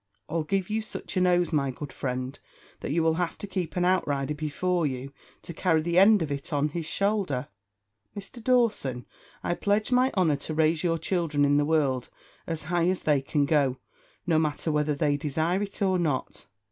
[0.27, 2.39] I'll give you such a nose, my good friend,
[2.79, 6.31] that you will have to keep an outrider before you, to carry the end of
[6.31, 7.49] it on his shoulder."
[8.17, 8.43] "Mr.
[8.43, 9.05] Dawson,
[9.43, 12.09] I pledge my honour to raise your children in the world
[12.47, 13.77] as high as they can go;
[14.25, 16.47] no matter whether they desire it or not."